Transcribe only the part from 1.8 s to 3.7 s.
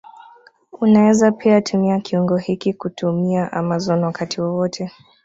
kiungo hiki kutumia